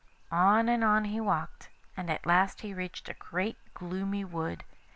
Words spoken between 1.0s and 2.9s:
he walked, and at last he